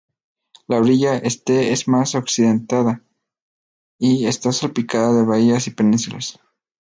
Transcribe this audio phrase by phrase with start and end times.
[0.65, 3.03] La orilla este es más accidentada,
[3.99, 6.39] y está salpicada de bahías y penínsulas.